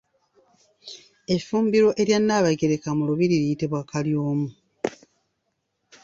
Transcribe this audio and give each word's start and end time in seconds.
Effumbiro 1.35 1.89
erya 2.01 2.19
Nnaabagereka 2.21 2.89
mu 2.97 3.03
lubiri 3.09 3.35
liyitibwa 3.41 3.79
Kalyomu. 3.89 4.47